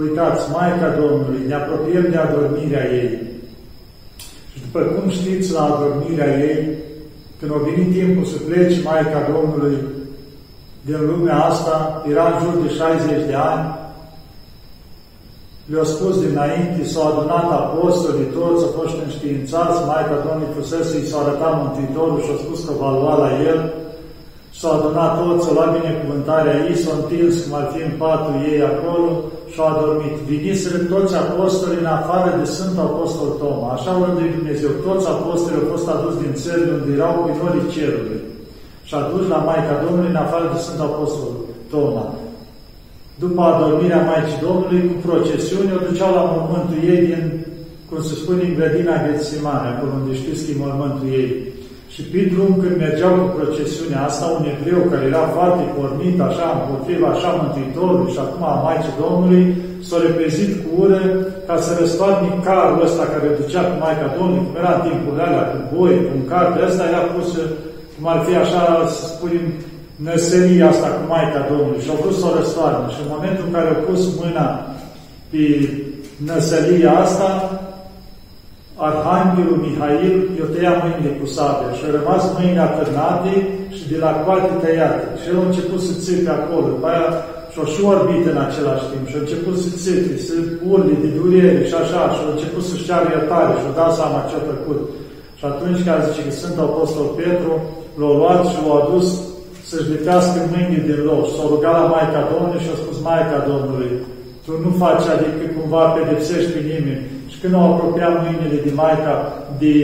Uitați, 0.00 0.42
Maica 0.54 0.88
Domnului, 1.00 1.42
ne 1.48 1.56
apropiem 1.60 2.06
de 2.12 2.18
adormirea 2.20 2.84
ei. 3.00 3.10
Și 4.76 4.82
după 4.82 5.00
cum 5.00 5.10
știți, 5.10 5.52
la 5.52 5.62
adormirea 5.64 6.30
ei, 6.48 6.60
când 7.38 7.50
a 7.54 7.60
venit 7.68 7.90
timpul 7.98 8.24
să 8.32 8.36
plece 8.48 8.78
Maica 8.88 9.20
Domnului 9.32 9.76
din 10.88 11.00
lumea 11.10 11.38
asta, 11.50 11.74
era 12.12 12.24
în 12.28 12.36
jur 12.42 12.54
de 12.64 12.68
60 12.68 13.30
de 13.30 13.36
ani, 13.52 13.64
le-au 15.70 15.88
spus 15.94 16.14
dinainte, 16.26 16.80
s-au 16.92 17.06
adunat 17.08 17.46
apostolii 17.60 18.32
toți, 18.38 18.64
au 18.64 18.72
fost 18.80 18.94
înștiințați, 19.04 19.86
Maica 19.90 20.16
Domnului 20.24 20.54
fusese, 20.56 20.94
i 20.98 21.08
s-a 21.10 21.18
arătat 21.20 21.52
Mântuitorul 21.62 22.20
și 22.24 22.32
a 22.34 22.42
spus 22.44 22.58
că 22.66 22.72
va 22.82 22.90
lua 22.98 23.14
la 23.24 23.30
el, 23.50 23.60
s-au 24.58 24.72
adunat 24.76 25.12
toți, 25.20 25.42
s-au 25.44 25.54
luat 25.56 25.70
binecuvântarea 25.78 26.56
ei, 26.66 26.76
s-au 26.82 26.96
întins 27.00 27.34
cum 27.42 27.54
ar 27.60 27.66
fi 27.72 27.80
în 27.88 27.94
patul 28.02 28.34
ei 28.50 28.58
acolo 28.72 29.08
și 29.56 29.62
au 29.62 29.70
adormit. 29.74 30.14
Viniseră 30.32 30.78
toți 30.92 31.14
apostolii 31.24 31.82
în 31.84 31.90
afară 31.98 32.30
de 32.40 32.46
Sfântul 32.54 32.86
Apostol 32.88 33.28
Toma. 33.40 33.68
Așa 33.72 33.90
o 33.96 34.04
rândui 34.04 34.36
Dumnezeu. 34.36 34.70
Toți 34.86 35.06
apostolii 35.14 35.60
au 35.60 35.70
fost 35.72 35.86
aduși 35.88 36.20
din 36.22 36.32
țări 36.42 36.70
unde 36.74 36.90
erau 36.96 37.14
minorii 37.28 37.72
cerului 37.74 38.20
și 38.88 38.94
aduși 38.94 39.32
la 39.34 39.40
Maica 39.46 39.74
Domnului 39.84 40.12
în 40.14 40.22
afară 40.24 40.46
de 40.52 40.58
Sfântul 40.62 40.88
Apostol 40.90 41.32
Toma 41.72 42.06
după 43.18 43.40
adormirea 43.42 44.06
Maicii 44.10 44.44
Domnului, 44.46 44.88
cu 44.90 44.96
procesiuni, 45.08 45.76
o 45.76 45.84
duceau 45.88 46.12
la 46.14 46.24
mormântul 46.32 46.88
ei 46.92 47.06
din, 47.06 47.22
cum 47.88 48.02
se 48.02 48.14
spune, 48.14 48.42
în 48.42 48.54
grădina 48.54 49.02
Ghețimane, 49.04 49.68
acolo 49.68 49.92
unde 50.00 50.14
știți 50.20 50.44
că 50.44 50.50
e 50.50 50.62
mormântul 50.64 51.08
ei. 51.20 51.30
Și 51.96 52.02
pe 52.12 52.22
drum, 52.32 52.52
când 52.62 52.76
mergeau 52.84 53.14
cu 53.20 53.28
procesiunea 53.38 54.02
asta, 54.08 54.24
un 54.38 54.44
evreu 54.54 54.80
care 54.90 55.04
era 55.12 55.24
foarte 55.36 55.64
pornit, 55.76 56.16
așa, 56.28 56.46
împotriva, 56.56 57.06
așa, 57.10 57.30
Mântuitorului 57.40 58.12
și 58.14 58.20
acum 58.24 58.42
a 58.48 58.62
Maicii 58.66 59.00
Domnului, 59.02 59.42
s-a 59.86 59.98
repezit 60.06 60.50
cu 60.62 60.68
ură 60.82 61.00
ca 61.46 61.56
să 61.64 61.70
răstoarne 61.80 62.28
carul 62.48 62.84
ăsta 62.88 63.04
care 63.12 63.38
ducea 63.40 63.62
cu 63.68 63.74
Maica 63.82 64.08
Domnului, 64.16 64.44
cum 64.46 64.56
era 64.60 64.72
în 64.76 64.82
timpurile 64.86 65.22
alea, 65.24 65.44
cu 65.52 65.58
boi, 65.74 65.94
cu 66.04 66.10
un 66.18 66.24
car 66.30 66.46
de 66.54 66.60
ăsta, 66.68 66.90
era 66.90 67.02
pus, 67.14 67.28
cum 67.94 68.04
ar 68.12 68.20
fi 68.26 68.34
așa, 68.44 68.62
să 68.94 69.02
spunem, 69.12 69.46
năsăria 70.06 70.66
asta 70.70 70.88
cu 70.96 71.02
Maica 71.12 71.40
Domnului 71.50 71.84
și 71.84 71.90
au 71.92 72.00
vrut 72.02 72.16
să 72.20 72.26
o 72.28 72.36
răstoarne. 72.38 72.86
Și 72.94 73.00
în 73.04 73.12
momentul 73.14 73.44
în 73.46 73.54
care 73.56 73.68
au 73.70 73.80
pus 73.88 74.00
mâna 74.20 74.48
pe 75.30 75.44
năsălia 76.28 76.92
asta, 77.04 77.28
Arhanghelul 78.84 79.58
Mihail 79.64 80.16
i-a 80.38 80.48
tăiat 80.54 80.76
mâinile 80.82 81.12
cu 81.18 81.26
sabia 81.34 81.70
și 81.76 81.84
au 81.86 81.92
rămas 81.98 82.22
mâinile 82.36 82.62
atârnate 82.68 83.32
și 83.76 83.84
de 83.90 83.96
la 84.04 84.10
coate 84.22 84.52
tăiate. 84.62 85.04
Și 85.20 85.26
el 85.30 85.36
a 85.40 85.48
început 85.50 85.80
să 85.86 85.92
țipe 86.04 86.30
acolo. 86.38 86.66
După 86.74 86.86
aia 86.92 87.08
și-o 87.52 87.64
și 87.72 87.80
orbit 87.94 88.22
în 88.32 88.38
același 88.46 88.86
timp 88.90 89.04
și 89.10 89.16
a 89.16 89.22
început 89.24 89.56
să 89.64 89.68
țipe, 89.82 90.12
să 90.26 90.34
urle 90.72 90.94
de 91.04 91.10
durere 91.18 91.60
și 91.68 91.76
așa, 91.82 92.02
și 92.14 92.20
a 92.22 92.32
început 92.34 92.64
să-și 92.68 92.86
ceară 92.88 93.06
iertare 93.08 93.52
și 93.60 93.66
a 93.68 93.76
dat 93.80 93.92
seama 93.98 94.26
ce 94.28 94.34
a 94.38 94.48
făcut. 94.52 94.80
Și 95.38 95.44
atunci 95.50 95.80
când 95.84 96.04
zice 96.06 96.22
că 96.26 96.32
Sfântul 96.34 96.68
Apostol 96.68 97.06
Petru 97.20 97.52
l-a 98.00 98.12
luat 98.20 98.42
și 98.50 98.58
l-a 98.64 98.76
adus 98.82 99.06
să-și 99.70 99.90
lipească 99.94 100.38
mâinile 100.52 100.86
din 100.88 101.00
loc 101.08 101.22
și 101.26 101.34
s-a 101.36 101.44
rugat 101.52 101.74
la 101.80 101.90
Maica 101.94 102.22
Domnului 102.32 102.64
și 102.64 102.72
a 102.72 102.82
spus 102.82 102.96
Maica 103.08 103.38
Domnului, 103.50 103.90
tu 104.44 104.50
nu 104.64 104.70
faci 104.82 105.06
adică 105.14 105.44
cumva 105.56 105.82
pedepsești 105.96 106.54
pe 106.54 106.60
nimeni. 106.72 107.04
Și 107.46 107.52
când 107.52 107.62
au 107.62 107.72
apropiat 107.72 108.14
mâinile 108.22 108.58
de 108.66 108.72
Maica 108.80 109.14
de 109.62 109.74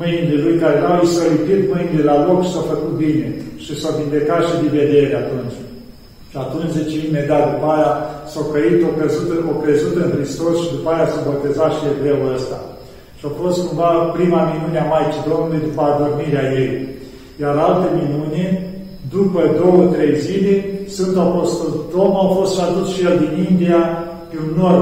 mâinile 0.00 0.36
lui 0.44 0.56
care 0.62 0.76
erau, 0.80 0.96
i 1.02 1.12
s-au 1.12 1.28
lipit 1.34 1.62
mâinile 1.72 2.02
la 2.10 2.16
loc 2.26 2.38
și 2.44 2.52
s-au 2.52 2.64
făcut 2.72 2.94
bine. 3.04 3.26
Și 3.64 3.72
s-au 3.80 3.92
vindecat 4.00 4.42
și 4.48 4.54
de 4.62 4.70
vedere 4.80 5.14
atunci. 5.22 5.56
Și 6.30 6.36
atunci, 6.44 6.76
zice, 6.78 6.96
imediat 6.98 7.44
după 7.52 7.66
aia, 7.74 7.92
s-au 8.30 8.44
căit, 8.52 8.78
o 8.88 8.90
crezut, 8.98 9.28
o 9.52 9.54
crezut 9.62 9.94
în 10.02 10.08
Hristos 10.14 10.54
și 10.62 10.72
după 10.76 10.88
aia 10.90 11.06
s-a 11.12 11.20
botezat 11.28 11.72
și 11.76 11.90
evreul 11.92 12.34
ăsta. 12.38 12.58
Și 13.18 13.24
a 13.28 13.30
fost 13.40 13.58
cumva 13.66 13.90
prima 14.16 14.40
minune 14.52 14.78
a 14.80 14.90
Maicii 14.92 15.28
Domnului 15.30 15.66
după 15.68 15.82
adormirea 15.84 16.46
ei. 16.62 16.70
Iar 17.42 17.54
alte 17.66 17.88
minune, 18.00 18.44
după 19.14 19.40
două, 19.60 19.80
trei 19.94 20.14
zile, 20.26 20.54
Sfântul 20.94 21.26
Apostol 21.26 21.70
Tom 21.92 22.12
a 22.22 22.26
fost 22.36 22.50
și 22.54 22.60
adus 22.66 22.86
și 22.94 23.00
el 23.08 23.16
din 23.22 23.34
India 23.50 23.80
pe 24.28 24.36
un 24.44 24.50
nor, 24.60 24.78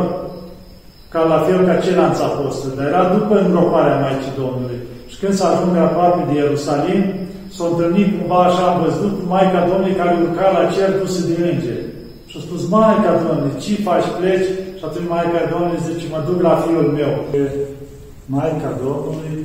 ca 1.12 1.20
la 1.32 1.38
fel 1.46 1.60
ca 1.66 1.82
ceilalți 1.84 2.22
apostoli, 2.28 2.76
dar 2.76 2.86
era 2.92 3.04
după 3.16 3.34
îngroparea 3.38 4.00
Maicii 4.04 4.38
Domnului. 4.42 4.80
Și 5.10 5.16
când 5.20 5.34
s-a 5.38 5.48
ajuns 5.50 5.76
aproape 5.76 6.20
de 6.28 6.34
Ierusalim, 6.38 7.02
s-a 7.54 7.64
întâlnit 7.70 8.08
cumva 8.16 8.40
așa, 8.44 8.64
am 8.68 8.78
văzut 8.86 9.12
cu 9.18 9.25
Maica 9.32 9.60
Domnului 9.70 9.98
care 10.00 10.12
urca 10.25 10.46
la 10.56 10.64
cer 10.75 10.90
dusă 11.00 11.20
de 11.28 11.34
îngeri. 11.50 11.86
Și 12.28 12.34
a 12.38 12.40
spus, 12.46 12.60
Maica 12.75 13.12
Domnului, 13.25 13.60
ce 13.62 13.72
faci, 13.88 14.08
pleci? 14.18 14.48
Și 14.78 14.84
atunci 14.88 15.10
Maica 15.14 15.40
Domnului 15.52 15.84
zice, 15.88 16.06
mă 16.14 16.20
duc 16.28 16.38
la 16.48 16.54
fiul 16.64 16.88
meu. 16.98 17.12
Maica 18.34 18.70
Domnului 18.84 19.36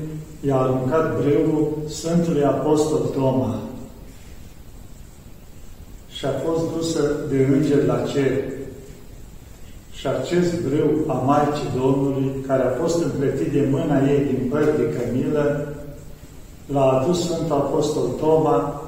i-a 0.48 0.58
aruncat 0.63 1.06
breul 1.20 1.62
Sfântului 1.98 2.44
Apostol 2.44 3.03
Toma 3.15 3.56
și 6.15 6.25
a 6.25 6.34
fost 6.46 6.63
dusă 6.75 7.01
de 7.30 7.48
îngeri 7.53 7.86
la 7.86 8.00
cer. 8.12 8.32
Și 10.01 10.08
acest 10.08 10.51
brâu 10.65 10.91
a 11.08 11.13
Maicii 11.13 11.75
Domnului, 11.81 12.31
care 12.48 12.63
a 12.63 12.77
fost 12.81 13.03
împletit 13.03 13.51
de 13.51 13.67
mâna 13.72 13.98
ei 14.12 14.22
din 14.29 14.48
păr 14.50 14.63
de 14.63 14.86
cămilă, 14.96 15.67
l-a 16.74 16.86
adus 16.86 17.17
Sfântul 17.24 17.55
Apostol 17.55 18.08
Toma 18.20 18.81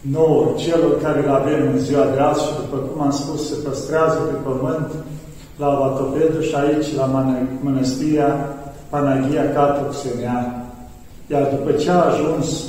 nouă, 0.00 0.44
celor 0.56 1.00
care 1.02 1.24
îl 1.24 1.30
avem 1.34 1.60
în 1.72 1.78
ziua 1.78 2.04
de 2.14 2.20
azi 2.20 2.44
și, 2.44 2.52
după 2.60 2.76
cum 2.76 3.02
am 3.02 3.10
spus, 3.10 3.48
se 3.48 3.54
păstrează 3.64 4.18
pe 4.18 4.36
pământ 4.48 4.88
la 5.56 5.68
Vatopedu 5.68 6.40
și 6.40 6.54
aici, 6.54 6.94
la 6.96 7.06
mănăstirea 7.62 8.58
Panagia 8.88 9.44
Catuxenea. 9.54 10.66
Iar 11.26 11.48
după 11.54 11.72
ce 11.72 11.90
a 11.90 12.04
ajuns 12.04 12.64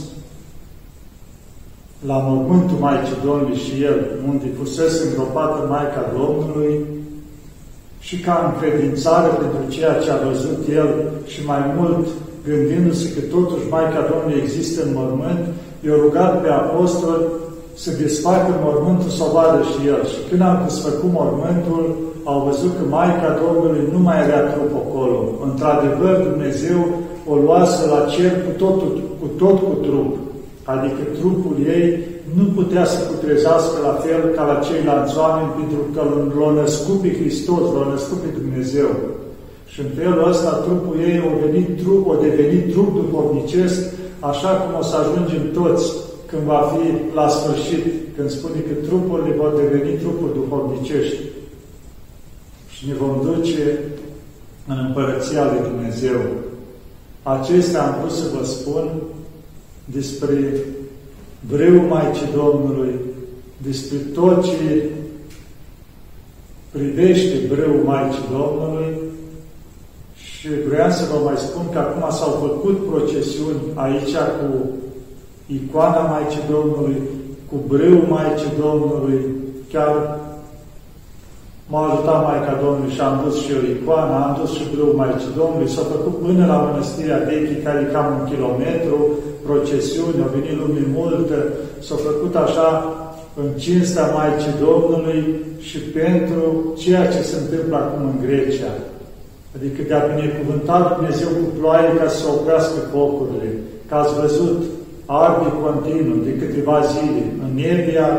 la 2.05 2.17
mormântul 2.17 2.77
Maicii 2.77 3.23
Domnului 3.25 3.57
și 3.57 3.83
el, 3.83 3.99
unde 4.27 4.45
fusese 4.57 5.07
îngropată 5.07 5.67
Maica 5.67 6.11
Domnului, 6.17 6.90
și 8.07 8.15
ca 8.25 8.35
încredințare 8.49 9.29
pentru 9.41 9.63
ceea 9.75 9.95
ce 10.03 10.09
a 10.11 10.25
văzut 10.29 10.61
el 10.79 10.89
și 11.31 11.39
mai 11.51 11.61
mult 11.77 12.05
gândindu-se 12.47 13.07
că 13.13 13.21
totuși 13.35 13.69
Maica 13.73 14.01
Domnului 14.09 14.41
există 14.43 14.77
în 14.83 14.91
mormânt, 14.99 15.43
i-a 15.85 15.95
rugat 16.03 16.33
pe 16.41 16.49
apostol 16.61 17.19
să 17.83 17.89
desfacă 18.03 18.51
mormântul 18.65 19.11
să 19.17 19.23
o 19.27 19.33
vadă 19.37 19.59
și 19.71 19.79
el. 19.93 20.01
Și 20.11 20.19
când 20.27 20.41
am 20.41 20.57
desfăcut 20.67 21.11
mormântul, 21.19 21.85
au 22.31 22.39
văzut 22.49 22.71
că 22.77 22.83
Maica 22.95 23.29
Domnului 23.43 23.83
nu 23.93 23.99
mai 24.07 24.17
avea 24.21 24.41
trup 24.51 24.71
acolo. 24.83 25.17
Într-adevăr, 25.47 26.15
Dumnezeu 26.29 26.79
o 27.31 27.33
luase 27.45 27.81
la 27.93 27.99
cer 28.13 28.31
cu 28.45 28.51
tot, 28.61 28.77
cu 29.19 29.27
tot 29.41 29.57
cu 29.67 29.73
trup. 29.85 30.11
Adică 30.73 31.01
trupul 31.17 31.55
ei 31.75 31.85
nu 32.37 32.43
putea 32.43 32.85
să 32.85 32.99
putrezească 32.99 33.75
la 33.87 33.93
fel 34.03 34.21
ca 34.35 34.43
la 34.51 34.57
ceilalți 34.67 35.17
oameni, 35.17 35.55
pentru 35.59 35.81
că 35.93 36.01
l-a 36.39 36.51
născut 36.61 36.97
pe 37.01 37.11
Hristos, 37.19 37.63
l-a 37.75 37.87
născut 37.93 38.17
pe 38.21 38.31
Dumnezeu. 38.39 38.89
Și 39.71 39.79
în 39.79 39.89
felul 39.99 40.29
ăsta 40.29 40.51
trupul 40.65 40.95
ei 40.99 41.17
a 41.17 41.29
devenit 41.39 41.69
trup, 41.81 42.03
a 42.09 42.17
devenit 42.27 42.71
trup 42.71 42.93
duhovnicesc, 42.95 43.79
așa 44.19 44.49
cum 44.49 44.79
o 44.79 44.83
să 44.83 44.95
ajungem 44.95 45.43
toți 45.59 45.85
când 46.25 46.43
va 46.43 46.61
fi 46.71 47.15
la 47.15 47.27
sfârșit, 47.27 47.85
când 48.15 48.29
spune 48.29 48.59
că 48.67 48.73
trupurile 48.87 49.35
vor 49.35 49.51
deveni 49.61 49.97
trupuri 49.97 50.33
duhovnicești. 50.33 51.17
Și 52.69 52.87
ne 52.87 52.93
vom 52.93 53.15
duce 53.29 53.79
în 54.67 54.77
Împărăția 54.87 55.43
lui 55.43 55.69
Dumnezeu. 55.69 56.19
Acestea 57.23 57.83
am 57.83 57.95
vrut 57.99 58.11
să 58.11 58.23
vă 58.37 58.45
spun 58.45 58.85
despre 59.85 60.53
vreul 61.47 61.81
Maicii 61.81 62.29
Domnului, 62.35 62.95
despre 63.57 63.97
tot 63.97 64.43
ce 64.43 64.89
privește 66.71 67.35
breul 67.47 67.83
Maicii 67.85 68.29
Domnului 68.31 68.99
și 70.15 70.47
vreau 70.67 70.89
să 70.89 71.05
vă 71.11 71.19
mai 71.23 71.37
spun 71.37 71.61
că 71.71 71.79
acum 71.79 72.09
s-au 72.09 72.29
făcut 72.29 72.85
procesiuni 72.89 73.61
aici 73.73 74.15
cu 74.15 74.69
icoana 75.45 76.01
Maicii 76.01 76.49
Domnului, 76.49 76.95
cu 77.49 77.55
breul 77.67 78.05
Maicii 78.09 78.51
Domnului, 78.59 79.21
chiar 79.71 80.19
M-a 81.71 81.81
ajutat 81.87 82.19
Maica 82.27 82.53
Domnului 82.63 82.95
și 82.95 83.01
am 83.09 83.15
dus 83.23 83.35
și 83.43 83.49
eu 83.55 83.61
icoana, 83.73 84.17
am 84.27 84.33
dus 84.39 84.51
și 84.57 84.69
brâu 84.71 84.91
Maicii 85.01 85.37
Domnului, 85.41 85.73
s-a 85.75 85.85
făcut 85.93 86.15
până 86.25 86.43
la 86.51 86.57
Mănăstirea 86.65 87.25
Dechi, 87.29 87.63
care 87.65 87.79
e 87.81 87.93
cam 87.93 88.07
un 88.17 88.23
kilometru, 88.31 88.97
procesiuni, 89.47 90.23
au 90.23 90.33
venit 90.37 90.55
lume 90.61 90.83
multă, 90.99 91.37
s-a 91.87 91.97
făcut 92.07 92.33
așa 92.45 92.67
în 93.41 93.49
cinstea 93.63 94.13
Maicii 94.17 94.59
Domnului 94.67 95.21
și 95.67 95.77
pentru 95.99 96.43
ceea 96.81 97.05
ce 97.13 97.21
se 97.29 97.35
întâmplă 97.39 97.75
acum 97.79 98.01
în 98.11 98.17
Grecia. 98.25 98.73
Adică 99.55 99.79
de-a 99.89 100.03
binecuvântat 100.13 100.83
Dumnezeu 100.95 101.31
cu 101.39 101.47
ploaie 101.57 101.89
ca 101.99 102.07
să 102.17 102.23
oprească 102.35 102.79
focurile. 102.93 103.49
Că 103.87 103.93
ați 103.95 104.13
văzut, 104.21 104.59
arde 105.05 105.49
continuu 105.65 106.17
de 106.27 106.33
câteva 106.41 106.77
zile. 106.93 107.23
În 107.45 107.53
Evia, 107.75 108.09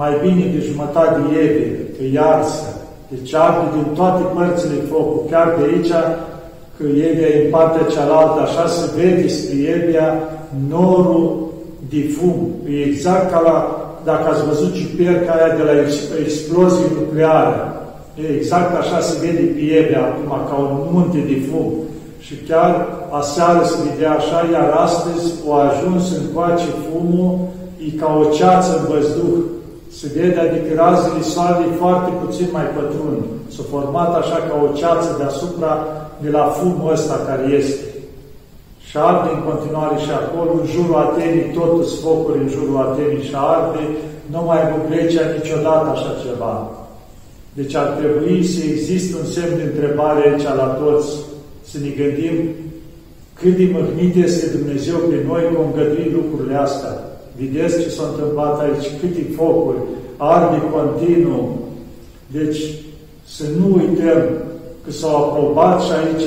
mai 0.00 0.12
bine 0.22 0.44
de 0.54 0.60
jumătate 0.68 1.18
de 1.26 1.30
Evie, 1.46 1.87
e 2.02 2.18
arsă. 2.18 2.68
Deci 3.08 3.34
arde 3.34 3.66
din 3.74 3.86
toate 3.94 4.22
părțile 4.34 4.78
focul. 4.90 5.22
Chiar 5.30 5.54
de 5.58 5.64
aici, 5.64 5.92
că 6.76 6.84
Evia 7.08 7.26
e 7.26 7.44
în 7.44 7.50
partea 7.50 7.90
cealaltă, 7.94 8.40
așa 8.40 8.66
se 8.66 8.84
vede 8.96 9.28
spre 9.28 9.56
Evia 9.76 10.08
norul 10.68 11.48
de 11.90 12.02
fum. 12.16 12.38
E 12.70 12.82
exact 12.82 13.30
ca 13.32 13.40
la, 13.40 13.56
dacă 14.04 14.24
ați 14.28 14.46
văzut 14.46 14.72
ciuperca 14.74 15.32
aia 15.32 15.56
de 15.56 15.62
la 15.62 15.74
explozie 16.26 16.86
nucleară. 16.98 17.56
E 18.20 18.34
exact 18.36 18.76
așa 18.76 19.00
se 19.00 19.14
vede 19.24 19.44
pe 19.54 19.62
Evia 19.80 20.02
acum, 20.04 20.30
ca 20.48 20.54
un 20.54 20.88
munte 20.92 21.18
de 21.18 21.38
fum. 21.50 21.72
Și 22.18 22.34
chiar 22.48 22.86
aseară 23.10 23.60
se 23.64 23.76
vedea 23.86 24.12
așa, 24.12 24.38
iar 24.52 24.70
astăzi 24.86 25.34
o 25.48 25.52
ajuns 25.52 26.16
în 26.16 26.24
coace 26.34 26.70
fumul, 26.84 27.38
e 27.86 27.98
ca 28.00 28.08
o 28.20 28.32
ceață 28.36 28.70
în 28.78 28.94
văzduh 28.94 29.38
se 29.96 30.06
vede, 30.14 30.40
adică 30.40 30.70
razele 30.74 31.22
soarelui 31.22 31.78
foarte 31.82 32.10
puțin 32.22 32.48
mai 32.52 32.66
pătrund. 32.76 33.22
S-a 33.54 33.64
format 33.74 34.10
așa 34.16 34.38
ca 34.46 34.54
o 34.64 34.74
ceață 34.80 35.08
deasupra 35.20 35.72
de 36.22 36.30
la 36.30 36.44
fumul 36.56 36.92
ăsta 36.92 37.16
care 37.26 37.44
este. 37.60 37.86
Și 38.88 38.96
arde 39.08 39.30
în 39.34 39.42
continuare 39.50 39.96
și 40.04 40.10
acolo, 40.20 40.50
în 40.60 40.66
jurul 40.74 40.96
Atenii, 41.06 41.52
totul 41.58 41.84
focuri 42.04 42.42
în 42.42 42.48
jurul 42.54 42.76
Atenii 42.86 43.26
și 43.28 43.34
arde, 43.52 43.82
nu 44.32 44.40
mai 44.48 44.60
în 44.74 44.82
Grecia 44.90 45.24
niciodată 45.36 45.86
așa 45.90 46.12
ceva. 46.24 46.54
Deci 47.58 47.74
ar 47.74 47.88
trebui 47.98 48.44
să 48.52 48.60
existe 48.72 49.12
un 49.20 49.26
semn 49.34 49.56
de 49.56 49.62
întrebare 49.70 50.20
aici 50.28 50.46
la 50.62 50.68
toți, 50.80 51.08
să 51.70 51.76
ne 51.84 51.90
gândim 52.00 52.36
cât 53.40 53.56
de 53.56 53.68
măhnit 53.72 54.14
este 54.16 54.56
Dumnezeu 54.56 54.96
pe 54.96 55.22
noi 55.26 55.42
cu 55.52 55.62
îngădui 55.62 56.10
lucrurile 56.16 56.56
astea. 56.56 57.07
Vedeți 57.38 57.82
ce 57.82 57.88
s-a 57.88 58.04
întâmplat 58.10 58.60
aici, 58.60 58.86
câte 59.00 59.24
focuri, 59.36 59.82
arde 60.16 60.60
continuu. 60.76 61.58
Deci 62.36 62.60
să 63.36 63.44
nu 63.58 63.66
uităm 63.80 64.22
că 64.84 64.90
s-au 64.90 65.16
aprobat 65.24 65.82
și 65.82 65.92
aici 65.98 66.26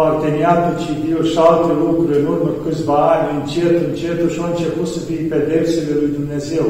parteneriatul 0.00 0.74
civil 0.84 1.24
și 1.30 1.38
alte 1.38 1.72
lucruri 1.84 2.18
în 2.20 2.26
urmă 2.26 2.50
câțiva 2.64 2.98
ani, 3.14 3.28
încet, 3.38 3.76
încet, 3.86 4.30
și 4.32 4.40
au 4.42 4.50
început 4.50 4.86
să 4.94 4.98
fie 4.98 5.30
pedepsele 5.32 5.92
lui 6.00 6.10
Dumnezeu. 6.18 6.66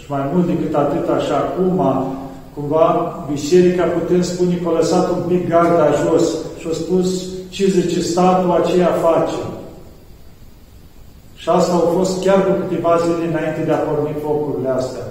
Și 0.00 0.06
mai 0.08 0.24
mult 0.32 0.46
decât 0.46 0.74
atât, 0.74 1.08
așa 1.08 1.36
acum, 1.44 1.80
cumva, 2.54 2.88
biserica, 3.32 3.84
putem 3.84 4.22
spune 4.22 4.54
că 4.62 4.68
a 4.68 4.78
lăsat 4.78 5.10
un 5.10 5.22
pic 5.28 5.48
garda 5.48 5.88
jos 6.02 6.26
și 6.58 6.66
a 6.70 6.74
spus 6.82 7.08
ce 7.48 7.64
zice 7.66 8.00
statul, 8.00 8.50
aceea 8.50 8.92
face. 9.06 9.38
Și 11.40 11.48
asta 11.48 11.72
au 11.72 11.86
fost 11.96 12.24
chiar 12.24 12.40
cu 12.46 12.52
câteva 12.60 12.92
zile 13.04 13.26
înainte 13.28 13.62
de 13.64 13.72
a 13.72 13.84
porni 13.86 14.22
focurile 14.22 14.68
astea. 14.68 15.06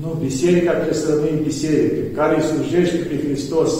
Nu, 0.00 0.10
biserica 0.26 0.72
trebuie 0.72 1.02
să 1.02 1.08
rămâi 1.10 1.46
biserică, 1.50 2.00
care 2.18 2.32
îi 2.36 2.48
slujește 2.50 2.96
pe 2.96 3.16
Hristos. 3.24 3.72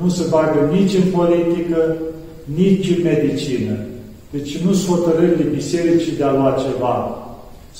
Nu 0.00 0.08
se 0.08 0.24
bagă 0.30 0.60
nici 0.72 0.94
în 0.94 1.06
politică, 1.18 1.96
nici 2.44 2.88
în 2.96 3.02
medicină. 3.02 3.76
Deci 4.30 4.58
nu 4.64 4.72
sunt 4.72 4.96
hotărârile 4.96 5.54
bisericii 5.58 6.16
de 6.16 6.24
a 6.24 6.32
lua 6.32 6.56
ceva 6.64 6.94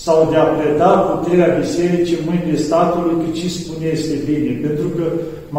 sau 0.05 0.29
de 0.31 0.37
a 0.37 0.43
preda 0.43 0.89
puterea 0.89 1.57
bisericii 1.61 2.19
în 2.19 2.25
mâinile 2.29 2.59
statului 2.67 3.17
că 3.23 3.29
ce 3.39 3.49
spune 3.49 3.87
este 3.87 4.17
bine. 4.31 4.51
Pentru 4.67 4.89
că 4.97 5.05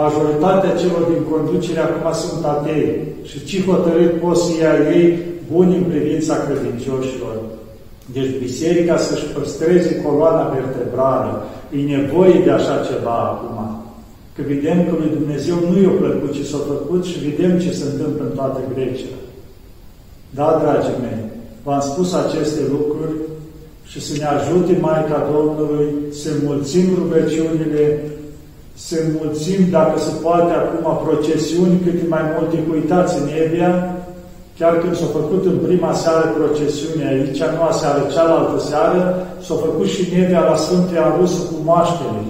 majoritatea 0.02 0.78
celor 0.82 1.04
din 1.12 1.22
conducere 1.32 1.80
acum 1.80 2.08
sunt 2.14 2.46
atei. 2.46 2.88
Și 3.24 3.46
ce 3.46 3.58
hotărâri 3.70 4.20
pot 4.22 4.38
să 4.38 4.52
ia 4.62 4.74
ei 4.98 5.18
buni 5.52 5.76
în 5.76 5.84
privința 5.84 6.36
credincioșilor. 6.46 7.36
Deci 8.14 8.40
biserica 8.40 8.98
să-și 8.98 9.26
păstreze 9.26 10.02
coloana 10.02 10.54
vertebrală. 10.58 11.44
E 11.78 11.96
nevoie 11.98 12.42
de 12.46 12.52
așa 12.52 12.76
ceva 12.90 13.18
acum. 13.32 13.58
Că 14.36 14.42
vedem 14.48 14.78
că 14.88 14.94
lui 14.98 15.12
Dumnezeu 15.18 15.56
nu 15.70 15.82
i-a 15.82 15.96
plăcut 16.00 16.32
ce 16.34 16.44
s-a 16.44 16.62
făcut 16.74 17.02
și 17.06 17.26
vedem 17.28 17.60
ce 17.60 17.72
se 17.72 17.86
întâmplă 17.92 18.24
în 18.26 18.36
toată 18.36 18.60
Grecia. 18.74 19.16
Da, 20.30 20.48
dragii 20.62 21.02
mei, 21.02 21.22
v-am 21.64 21.80
spus 21.80 22.14
aceste 22.14 22.62
lucruri 22.76 23.16
și 23.92 24.00
să 24.02 24.14
ne 24.18 24.26
ajute 24.26 24.78
Maica 24.82 25.20
Domnului 25.34 25.88
să 26.12 26.30
mulțim 26.46 26.86
rugăciunile, 27.00 27.84
să 28.74 28.96
mulțim, 29.20 29.60
dacă 29.70 30.00
se 30.00 30.12
poate, 30.22 30.52
acum 30.54 31.08
procesiuni 31.08 31.82
cât 31.86 32.10
mai 32.10 32.22
multe. 32.36 32.58
Uitați 32.74 33.18
în 33.22 33.28
Evia, 33.44 33.99
chiar 34.60 34.74
când 34.82 34.96
s-a 34.96 35.10
făcut 35.20 35.44
în 35.52 35.58
prima 35.68 35.94
seară 36.04 36.26
procesiune 36.40 37.04
aici, 37.12 37.42
nu 37.56 37.62
a 37.70 37.72
seară, 37.82 38.02
cealaltă 38.14 38.58
seară, 38.70 39.02
s-a 39.46 39.56
făcut 39.66 39.88
și 39.94 40.02
în 40.06 40.22
Evia 40.22 40.44
la 40.50 40.56
Sfântul 40.66 40.98
Arusu 41.08 41.42
cu 41.50 41.58
moaștele. 41.68 42.22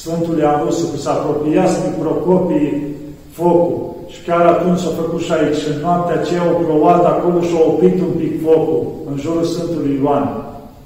Sfântul 0.00 0.46
Arusu, 0.52 0.84
că 0.90 0.96
s-a 0.96 1.12
apropiat 1.16 1.70
de 1.82 1.90
Procopii 2.02 2.96
focul. 3.38 3.78
Și 4.12 4.18
chiar 4.26 4.44
atunci 4.46 4.82
s-a 4.82 4.92
făcut 5.00 5.20
și 5.26 5.32
aici. 5.32 5.60
Și 5.60 5.68
în 5.72 5.78
noaptea 5.84 6.16
aceea 6.20 6.42
au 6.46 6.54
plouat 6.64 7.04
acolo 7.12 7.38
și 7.48 7.54
a 7.56 7.62
oprit 7.72 7.96
un 8.06 8.12
pic 8.20 8.32
focul 8.44 8.82
în 9.10 9.16
jurul 9.22 9.44
Sfântului 9.52 9.98
Ioan. 10.02 10.26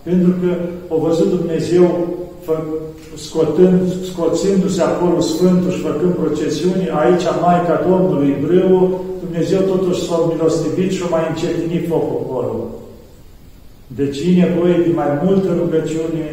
Pentru 0.08 0.32
că 0.40 0.50
au 0.92 0.98
văzut 1.06 1.28
Dumnezeu 1.38 1.86
fă, 2.44 2.54
scotând, 3.16 3.81
scoțindu-se 4.11 4.83
acolo 4.83 5.21
Sfântul 5.21 5.71
și 5.71 5.81
făcând 5.81 6.14
procesiuni, 6.14 6.90
aici 7.02 7.26
Maica 7.42 7.76
Domnului 7.88 8.37
Brâu, 8.45 9.04
Dumnezeu 9.25 9.61
totuși 9.61 10.04
s-a 10.07 10.19
milostivit 10.31 10.90
și 10.92 11.02
a 11.04 11.09
mai 11.14 11.25
încetinit 11.28 11.88
focul 11.88 12.19
acolo. 12.23 12.54
Deci 13.87 14.19
e 14.19 14.42
nevoie 14.45 14.76
de 14.87 14.92
mai 14.95 15.11
multă 15.25 15.49
rugăciune, 15.61 16.26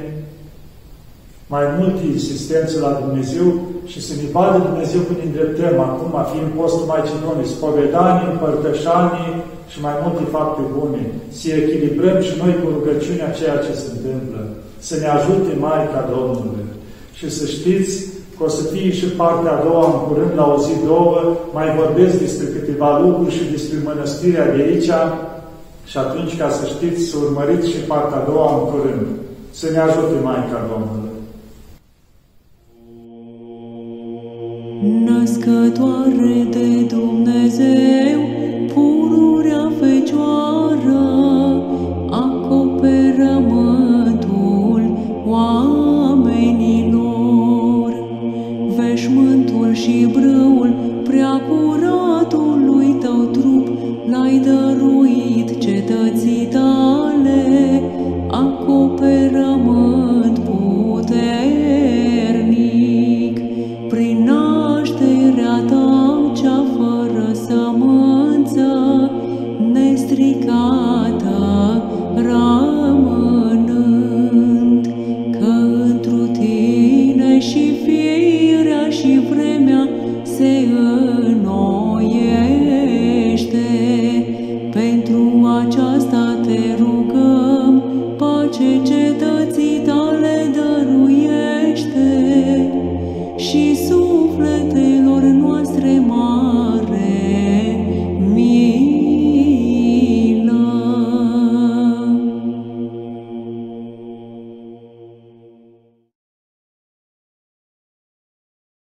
mai 1.48 1.66
multă 1.80 2.02
insistență 2.14 2.80
la 2.80 2.92
Dumnezeu 3.04 3.48
și 3.92 4.00
să 4.08 4.14
ne 4.16 4.28
vadă 4.32 4.58
Dumnezeu 4.70 5.02
când 5.08 5.20
îndreptăm, 5.26 5.80
acum 5.80 6.14
fiind 6.32 6.50
postul 6.60 6.90
Maicedoniei, 6.92 7.54
spovedanii, 7.56 8.32
împărtășanii, 8.32 9.32
și 9.72 9.78
mai 9.86 9.96
multe 10.04 10.24
fapte 10.36 10.62
bune, 10.76 11.04
să 11.38 11.48
echilibrăm 11.52 12.18
și 12.28 12.34
noi 12.42 12.54
cu 12.60 12.68
rugăciunea 12.76 13.36
ceea 13.40 13.58
ce 13.66 13.74
se 13.82 13.88
întâmplă, 13.96 14.42
să 14.80 14.96
ne 15.02 15.08
ajute 15.08 15.52
Maica 15.60 16.02
Domnului. 16.16 16.66
Și 17.14 17.30
să 17.38 17.46
știți 17.46 17.94
că 18.38 18.44
o 18.44 18.48
să 18.48 18.64
fie 18.64 18.92
și 18.92 19.06
partea 19.06 19.52
a 19.52 19.64
doua, 19.64 19.86
în 19.86 20.00
curând, 20.08 20.32
la 20.36 20.54
o 20.54 20.58
zi, 20.66 20.74
două, 20.86 21.38
mai 21.54 21.76
vorbesc 21.80 22.20
despre 22.20 22.46
câteva 22.46 23.00
lucruri 23.00 23.36
și 23.38 23.52
despre 23.52 23.78
mănăstirea 23.84 24.56
de 24.56 24.62
aici, 24.62 24.92
și 25.86 25.98
atunci, 25.98 26.38
ca 26.38 26.50
să 26.50 26.66
știți, 26.66 27.04
să 27.10 27.16
urmăriți 27.26 27.70
și 27.70 27.78
partea 27.78 28.18
a 28.18 28.26
doua 28.30 28.50
în 28.58 28.64
curând. 28.72 29.08
Să 29.52 29.70
ne 29.72 29.80
ajute 29.80 30.16
Maica 30.24 30.60
Domnului. 30.72 31.10
Născătoare 35.06 36.48
de 36.50 36.68
Dumnezeu, 36.96 38.20
pururea 38.74 39.19